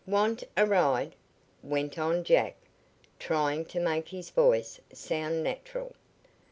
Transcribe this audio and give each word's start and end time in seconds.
"Want 0.07 0.43
a 0.57 0.65
ride?" 0.65 1.13
went 1.61 1.99
on 1.99 2.23
Jack, 2.23 2.55
trying 3.19 3.65
to 3.65 3.79
make 3.79 4.07
his 4.09 4.31
voice 4.31 4.81
sound 4.91 5.43
natural. 5.43 5.93